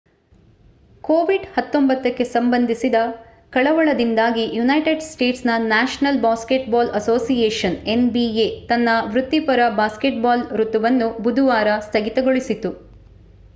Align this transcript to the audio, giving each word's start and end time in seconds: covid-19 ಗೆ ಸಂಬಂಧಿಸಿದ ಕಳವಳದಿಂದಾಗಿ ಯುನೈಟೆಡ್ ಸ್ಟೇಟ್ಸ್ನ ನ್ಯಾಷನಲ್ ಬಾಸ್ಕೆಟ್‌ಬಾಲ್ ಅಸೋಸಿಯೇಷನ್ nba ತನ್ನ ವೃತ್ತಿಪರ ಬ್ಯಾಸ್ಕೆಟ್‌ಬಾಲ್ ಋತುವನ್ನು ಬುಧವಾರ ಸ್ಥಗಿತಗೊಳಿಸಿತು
covid-19 1.03 1.81
ಗೆ 2.15 2.25
ಸಂಬಂಧಿಸಿದ 2.27 2.95
ಕಳವಳದಿಂದಾಗಿ 3.53 4.45
ಯುನೈಟೆಡ್ 4.53 5.03
ಸ್ಟೇಟ್ಸ್ನ 5.03 5.51
ನ್ಯಾಷನಲ್ 5.65 6.19
ಬಾಸ್ಕೆಟ್‌ಬಾಲ್ 6.19 6.91
ಅಸೋಸಿಯೇಷನ್ 6.99 7.77
nba 7.97 8.25
ತನ್ನ 8.69 8.89
ವೃತ್ತಿಪರ 9.11 9.69
ಬ್ಯಾಸ್ಕೆಟ್‌ಬಾಲ್ 9.75 10.45
ಋತುವನ್ನು 10.59 11.09
ಬುಧವಾರ 11.19 11.67
ಸ್ಥಗಿತಗೊಳಿಸಿತು 11.81 12.71